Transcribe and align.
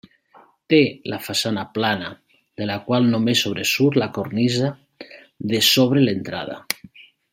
Té 0.73 0.77
la 1.11 1.19
façana 1.25 1.65
plana, 1.75 2.07
de 2.61 2.67
la 2.69 2.77
qual 2.87 3.05
només 3.11 3.43
sobresurt 3.47 4.01
la 4.05 4.09
cornisa 4.17 4.73
de 5.53 5.61
sobre 5.69 6.05
l'entrada. 6.09 6.59